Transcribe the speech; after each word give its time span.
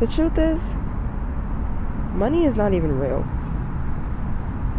The 0.00 0.08
truth 0.08 0.36
is, 0.36 0.60
money 2.14 2.44
is 2.44 2.56
not 2.56 2.74
even 2.74 2.98
real. 2.98 3.22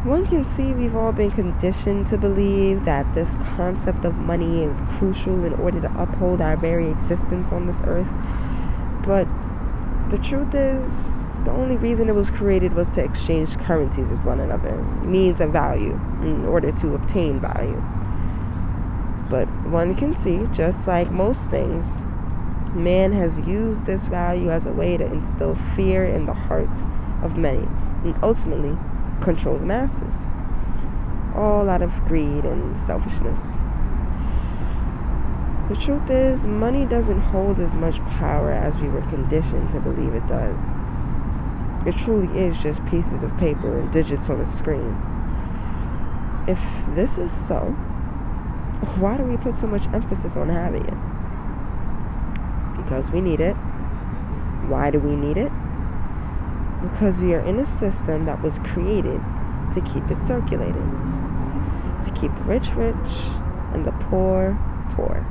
One 0.04 0.28
can 0.28 0.46
see 0.46 0.74
we've 0.74 0.96
all 0.96 1.14
been 1.14 1.32
conditioned 1.32 2.08
to 2.08 2.18
believe 2.18 2.84
that 2.86 3.16
this 3.16 3.30
concept 3.56 4.04
of 4.04 4.14
money 4.16 4.64
is 4.64 4.82
crucial 4.98 5.46
in 5.46 5.54
order 5.54 5.80
to 5.82 6.02
uphold 6.02 6.42
our 6.42 6.58
very 6.58 6.90
existence 6.92 7.52
on 7.52 7.66
this 7.66 7.78
earth. 7.86 8.08
But 9.04 9.26
the 10.12 10.18
truth 10.18 10.54
is, 10.54 10.84
the 11.46 11.52
only 11.52 11.78
reason 11.78 12.10
it 12.10 12.16
was 12.16 12.30
created 12.30 12.74
was 12.74 12.90
to 12.92 13.04
exchange 13.04 13.58
currencies 13.60 14.10
with 14.10 14.20
one 14.24 14.42
another, 14.42 14.76
means 15.04 15.40
of 15.40 15.52
value, 15.52 15.94
in 16.22 16.46
order 16.46 16.72
to 16.74 16.94
obtain 16.94 17.40
value. 17.40 17.82
But 19.30 19.46
one 19.70 19.96
can 19.96 20.14
see, 20.14 20.46
just 20.52 20.88
like 20.88 21.10
most 21.10 21.50
things, 21.50 22.00
man 22.76 23.12
has 23.14 23.40
used 23.40 23.86
this 23.86 24.06
value 24.08 24.50
as 24.50 24.66
a 24.66 24.72
way 24.72 24.98
to 24.98 25.06
instill 25.06 25.56
fear 25.76 26.06
in 26.06 26.26
the 26.26 26.34
hearts 26.34 26.80
of 27.24 27.38
many 27.38 27.68
and 28.04 28.18
ultimately 28.22 28.78
control 29.22 29.58
the 29.58 29.66
masses, 29.66 30.16
all 31.36 31.70
out 31.70 31.82
of 31.82 31.92
greed 32.08 32.46
and 32.46 32.78
selfishness. 32.78 33.42
The 35.70 35.76
truth 35.78 36.10
is, 36.12 36.46
money 36.46 36.86
doesn't 36.86 37.22
hold 37.22 37.60
as 37.60 37.74
much 37.74 37.98
power 38.02 38.52
as 38.52 38.78
we 38.78 38.88
were 38.88 39.02
conditioned 39.04 39.72
to 39.72 39.80
believe 39.80 40.14
it 40.14 40.28
does. 40.28 40.60
It 41.88 41.98
truly 41.98 42.40
is 42.40 42.58
just 42.60 42.86
pieces 42.86 43.24
of 43.24 43.36
paper 43.38 43.80
and 43.80 43.92
digits 43.92 44.30
on 44.30 44.42
a 44.42 44.46
screen. 44.46 44.96
If 46.48 46.60
this 46.96 47.18
is 47.18 47.32
so, 47.48 47.76
why 49.00 49.18
do 49.18 49.24
we 49.24 49.38
put 49.38 49.56
so 49.56 49.66
much 49.66 49.88
emphasis 49.88 50.36
on 50.36 50.50
having 50.50 50.86
it? 50.86 50.94
Because 52.86 53.12
we 53.12 53.20
need 53.20 53.42
it. 53.42 53.56
Why 54.70 54.90
do 54.92 55.00
we 55.00 55.18
need 55.18 55.36
it? 55.36 55.52
Because 56.82 57.20
we 57.20 57.34
are 57.34 57.42
in 57.42 57.60
a 57.60 57.66
system 57.66 58.26
that 58.26 58.42
was 58.42 58.60
created 58.60 59.20
to 59.74 59.82
keep 59.82 60.10
it 60.10 60.18
circulating, 60.20 60.90
to 62.04 62.12
keep 62.16 62.34
the 62.36 62.44
rich 62.44 62.70
rich 62.76 62.96
and 63.74 63.86
the 63.86 63.92
poor 64.10 64.58
poor. 64.96 65.22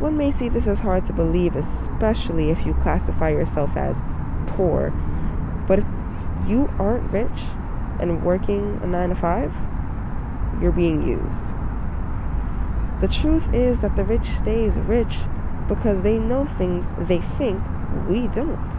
One 0.00 0.16
may 0.16 0.32
see 0.32 0.48
this 0.48 0.66
as 0.66 0.80
hard 0.80 1.06
to 1.06 1.12
believe, 1.12 1.56
especially 1.56 2.50
if 2.50 2.64
you 2.64 2.74
classify 2.74 3.30
yourself 3.30 3.76
as 3.76 3.96
poor. 4.46 4.90
But 5.68 5.80
if 5.80 5.84
you 6.46 6.70
aren't 6.78 7.10
rich 7.12 7.42
and 8.00 8.24
working 8.24 8.80
a 8.82 8.86
9 8.86 9.10
to 9.10 9.14
5, 9.14 9.52
you're 10.62 10.72
being 10.72 11.06
used. 11.06 11.44
The 13.00 13.08
truth 13.08 13.54
is 13.54 13.80
that 13.80 13.96
the 13.96 14.04
rich 14.04 14.24
stays 14.24 14.78
rich 14.78 15.18
because 15.70 16.02
they 16.02 16.18
know 16.18 16.46
things 16.58 16.94
they 17.08 17.20
think 17.38 17.62
we 18.08 18.26
don't. 18.26 18.70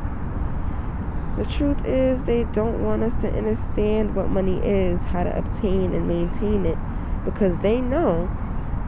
The 1.38 1.45
truth 1.45 1.86
is 1.86 2.23
they 2.23 2.44
don't 2.44 2.83
want 2.83 3.02
us 3.02 3.16
to 3.17 3.33
understand 3.33 4.14
what 4.14 4.28
money 4.28 4.59
is, 4.59 5.02
how 5.02 5.23
to 5.23 5.36
obtain 5.36 5.94
and 5.94 6.06
maintain 6.06 6.66
it 6.66 6.78
because 7.23 7.58
they 7.59 7.80
know 7.80 8.30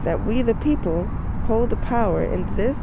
that 0.04 0.26
we 0.26 0.42
the 0.42 0.54
people 0.56 1.04
hold 1.46 1.70
the 1.70 1.76
power 1.76 2.22
in 2.22 2.54
this 2.56 2.76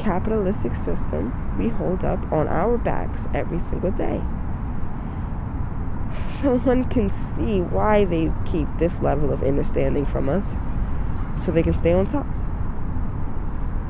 capitalistic 0.00 0.74
system 0.74 1.32
we 1.56 1.68
hold 1.68 2.04
up 2.04 2.20
on 2.32 2.48
our 2.48 2.76
backs 2.76 3.26
every 3.32 3.60
single 3.60 3.92
day. 3.92 4.20
So 6.42 6.58
one 6.58 6.88
can 6.88 7.10
see 7.36 7.60
why 7.60 8.04
they 8.04 8.32
keep 8.46 8.68
this 8.78 9.00
level 9.00 9.32
of 9.32 9.42
understanding 9.42 10.06
from 10.06 10.28
us 10.28 10.46
so 11.42 11.50
they 11.50 11.62
can 11.62 11.76
stay 11.76 11.92
on 11.92 12.06
top. 12.06 12.26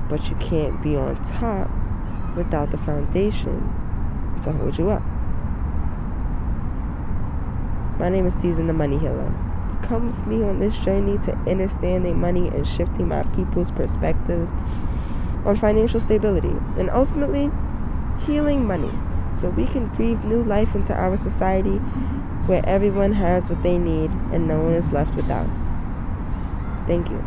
But 0.08 0.28
you 0.28 0.36
can't 0.36 0.80
be 0.82 0.96
on 0.96 1.22
top 1.24 1.70
without 2.36 2.70
the 2.70 2.78
foundation 2.78 3.60
to 4.42 4.52
hold 4.52 4.78
you 4.78 4.90
up. 4.90 5.02
My 7.98 8.08
name 8.08 8.26
is 8.26 8.34
Season 8.34 8.68
the 8.68 8.72
Money 8.72 8.98
Healer. 8.98 9.34
Come 9.82 10.16
with 10.16 10.26
me 10.26 10.44
on 10.44 10.60
this 10.60 10.76
journey 10.78 11.18
to 11.24 11.32
understanding 11.50 12.18
money 12.18 12.48
and 12.48 12.66
shifting 12.66 13.08
my 13.08 13.24
people's 13.34 13.70
perspectives 13.70 14.50
on 15.44 15.58
financial 15.58 16.00
stability 16.00 16.54
and 16.78 16.91
ultimately 16.91 17.50
healing 18.20 18.64
money 18.64 18.92
so 19.34 19.50
we 19.50 19.66
can 19.66 19.88
breathe 19.88 20.22
new 20.24 20.42
life 20.44 20.74
into 20.74 20.94
our 20.94 21.16
society 21.16 21.78
where 22.47 22.64
everyone 22.66 23.12
has 23.12 23.48
what 23.48 23.62
they 23.62 23.78
need 23.78 24.10
and 24.32 24.48
no 24.48 24.60
one 24.60 24.72
is 24.72 24.91
left 24.91 25.14
without. 25.14 25.48
Thank 26.86 27.10
you. 27.10 27.22